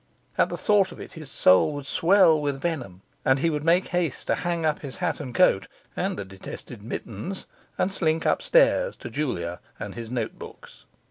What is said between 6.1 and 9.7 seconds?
the detested mittens, and slink upstairs to Julia